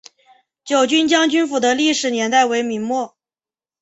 [0.63, 3.15] 九军将军府的历史年代为明末。